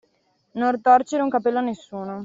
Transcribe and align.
Non 0.59 0.81
torcere 0.81 1.21
[nemmeno] 1.21 1.25
un 1.25 1.29
capello 1.29 1.59
a 1.59 1.61
nessuno. 1.61 2.19